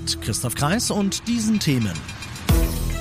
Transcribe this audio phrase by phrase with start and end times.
[0.00, 1.92] Mit Christoph Kreis und diesen Themen.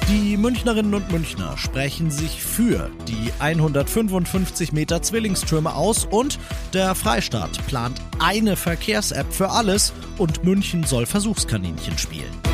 [0.09, 6.39] Die Münchnerinnen und Münchner sprechen sich für die 155 Meter Zwillingstürme aus und
[6.73, 12.48] der Freistaat plant eine Verkehrs-App für alles und München soll Versuchskaninchen spielen.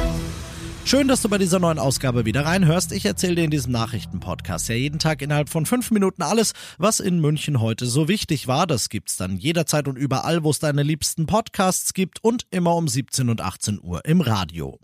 [0.88, 2.92] Schön, dass du bei dieser neuen Ausgabe wieder reinhörst.
[2.92, 7.00] Ich erzähle dir in diesem Nachrichtenpodcast ja jeden Tag innerhalb von fünf Minuten alles, was
[7.00, 8.68] in München heute so wichtig war.
[8.68, 12.88] Das gibt's dann jederzeit und überall, wo es deine liebsten Podcasts gibt und immer um
[12.88, 14.80] 17 und 18 Uhr im Radio.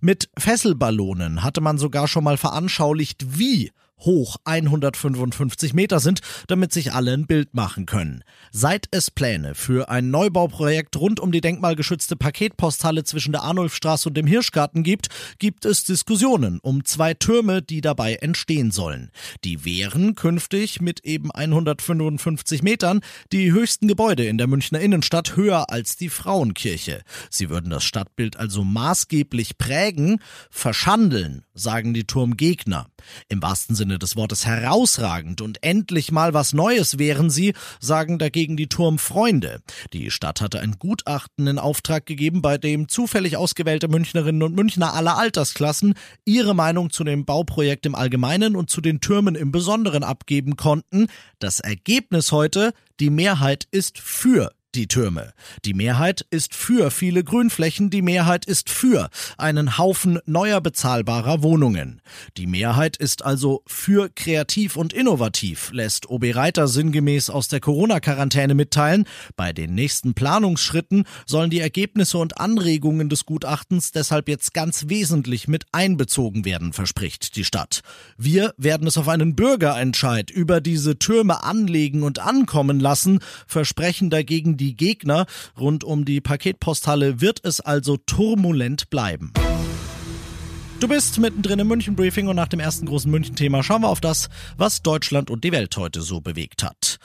[0.00, 6.92] Mit Fesselballonen hatte man sogar schon mal veranschaulicht, wie hoch 155 Meter sind, damit sich
[6.92, 8.22] alle ein Bild machen können.
[8.50, 14.16] Seit es Pläne für ein Neubauprojekt rund um die denkmalgeschützte Paketposthalle zwischen der Arnulfstraße und
[14.16, 19.10] dem Hirschgarten gibt, gibt es Diskussionen um zwei Türme, die dabei entstehen sollen.
[19.44, 23.00] Die wären künftig mit eben 155 Metern
[23.32, 27.02] die höchsten Gebäude in der Münchner Innenstadt höher als die Frauenkirche.
[27.30, 32.86] Sie würden das Stadtbild also maßgeblich prägen, verschandeln, sagen die Turmgegner.
[33.28, 38.56] Im wahrsten Sinne des Wortes herausragend und endlich mal was Neues wären sie, sagen dagegen
[38.56, 39.60] die Turmfreunde.
[39.92, 44.94] Die Stadt hatte ein Gutachten in Auftrag gegeben, bei dem zufällig ausgewählte Münchnerinnen und Münchner
[44.94, 50.02] aller Altersklassen ihre Meinung zu dem Bauprojekt im Allgemeinen und zu den Türmen im Besonderen
[50.02, 51.06] abgeben konnten.
[51.38, 55.32] Das Ergebnis heute, die Mehrheit ist für die Türme.
[55.64, 59.08] Die Mehrheit ist für viele Grünflächen, die Mehrheit ist für
[59.38, 62.00] einen Haufen neuer bezahlbarer Wohnungen.
[62.36, 68.54] Die Mehrheit ist also für kreativ und innovativ, lässt OB Reiter sinngemäß aus der Corona-Quarantäne
[68.54, 69.04] mitteilen.
[69.36, 75.48] Bei den nächsten Planungsschritten sollen die Ergebnisse und Anregungen des Gutachtens deshalb jetzt ganz wesentlich
[75.48, 77.80] mit einbezogen werden, verspricht die Stadt.
[78.16, 84.56] Wir werden es auf einen Bürgerentscheid über diese Türme anlegen und ankommen lassen, versprechen dagegen
[84.56, 85.26] die die Gegner.
[85.58, 89.32] Rund um die Paketposthalle wird es also turbulent bleiben.
[90.80, 93.88] Du bist mittendrin im München Briefing und nach dem ersten großen München Thema schauen wir
[93.88, 96.98] auf das, was Deutschland und die Welt heute so bewegt hat.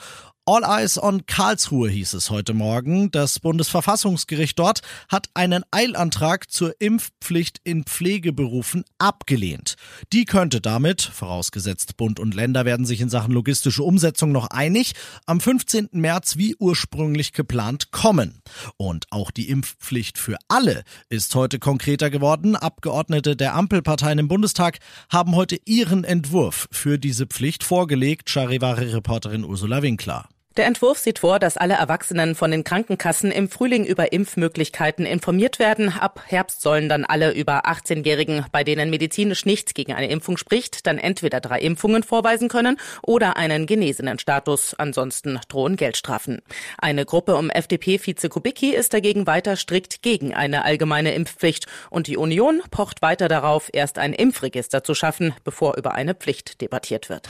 [0.52, 3.12] All Eyes on Karlsruhe hieß es heute Morgen.
[3.12, 9.76] Das Bundesverfassungsgericht dort hat einen Eilantrag zur Impfpflicht in Pflegeberufen abgelehnt.
[10.12, 14.94] Die könnte damit, vorausgesetzt Bund und Länder werden sich in Sachen logistische Umsetzung noch einig,
[15.24, 15.90] am 15.
[15.92, 18.42] März wie ursprünglich geplant kommen.
[18.76, 22.56] Und auch die Impfpflicht für alle ist heute konkreter geworden.
[22.56, 24.80] Abgeordnete der Ampelparteien im Bundestag
[25.10, 30.28] haben heute ihren Entwurf für diese Pflicht vorgelegt, Charivari-Reporterin Ursula Winkler.
[30.56, 35.60] Der Entwurf sieht vor, dass alle Erwachsenen von den Krankenkassen im Frühling über Impfmöglichkeiten informiert
[35.60, 35.90] werden.
[35.90, 40.88] Ab Herbst sollen dann alle über 18-Jährigen, bei denen medizinisch nichts gegen eine Impfung spricht,
[40.88, 44.74] dann entweder drei Impfungen vorweisen können oder einen genesenen Status.
[44.76, 46.42] Ansonsten drohen Geldstrafen.
[46.78, 51.68] Eine Gruppe um FDP-Vize Kubicki ist dagegen weiter strikt gegen eine allgemeine Impfpflicht.
[51.90, 56.60] Und die Union pocht weiter darauf, erst ein Impfregister zu schaffen, bevor über eine Pflicht
[56.60, 57.28] debattiert wird.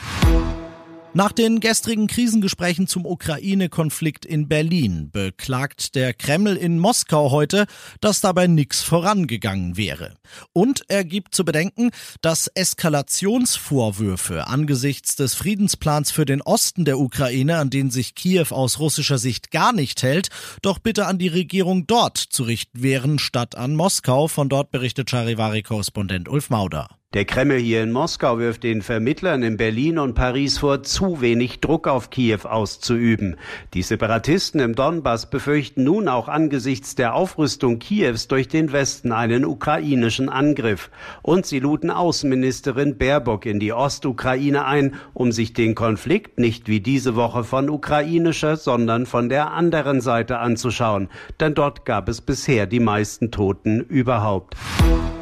[1.13, 7.65] Nach den gestrigen Krisengesprächen zum Ukraine-Konflikt in Berlin beklagt der Kreml in Moskau heute,
[7.99, 10.15] dass dabei nichts vorangegangen wäre.
[10.53, 17.57] Und er gibt zu bedenken, dass Eskalationsvorwürfe angesichts des Friedensplans für den Osten der Ukraine,
[17.57, 20.29] an den sich Kiew aus russischer Sicht gar nicht hält,
[20.61, 24.29] doch bitte an die Regierung dort zu richten wären, statt an Moskau.
[24.29, 27.00] Von dort berichtet Charivari-Korrespondent Ulf Mauder.
[27.13, 31.59] Der Kreml hier in Moskau wirft den Vermittlern in Berlin und Paris vor, zu wenig
[31.59, 33.35] Druck auf Kiew auszuüben.
[33.73, 39.43] Die Separatisten im Donbass befürchten nun auch angesichts der Aufrüstung Kiews durch den Westen einen
[39.43, 40.89] ukrainischen Angriff.
[41.21, 46.79] Und sie luden Außenministerin Baerbock in die Ostukraine ein, um sich den Konflikt nicht wie
[46.79, 51.09] diese Woche von ukrainischer, sondern von der anderen Seite anzuschauen.
[51.41, 54.55] Denn dort gab es bisher die meisten Toten überhaupt.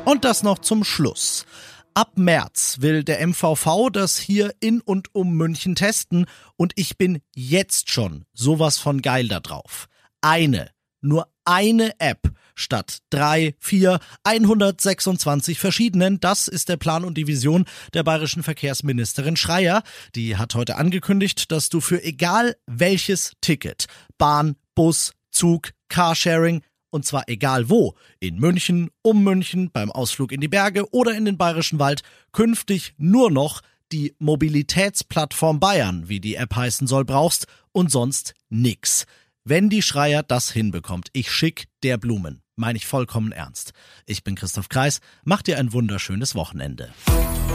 [0.06, 1.48] Und das noch zum Schluss.
[1.94, 6.26] Ab März will der MVV das hier in und um München testen
[6.56, 9.88] und ich bin jetzt schon sowas von geil da drauf.
[10.22, 10.70] Eine,
[11.02, 16.20] nur eine App statt drei, vier, 126 verschiedenen.
[16.20, 19.84] Das ist der Plan und die Vision der bayerischen Verkehrsministerin Schreier.
[20.16, 23.86] Die hat heute angekündigt, dass du für egal welches Ticket,
[24.18, 30.42] Bahn, Bus, Zug, Carsharing, und zwar egal wo, in München, um München, beim Ausflug in
[30.42, 32.02] die Berge oder in den Bayerischen Wald,
[32.32, 39.06] künftig nur noch die Mobilitätsplattform Bayern, wie die App heißen soll, brauchst und sonst nix.
[39.44, 42.42] Wenn die Schreier das hinbekommt, ich schick der Blumen.
[42.60, 43.72] Meine ich vollkommen ernst.
[44.06, 46.90] Ich bin Christoph Kreis, macht dir ein wunderschönes Wochenende.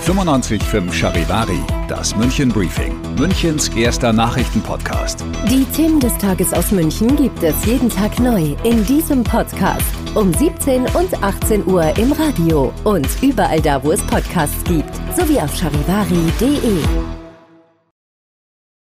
[0.06, 5.22] 95.5 Charivari, das München Briefing, Münchens erster Nachrichtenpodcast.
[5.50, 9.84] Die Themen des Tages aus München gibt es jeden Tag neu in diesem Podcast.
[10.14, 15.38] Um 17 und 18 Uhr im Radio und überall da, wo es Podcasts gibt, sowie
[15.38, 17.13] auf charivari.de.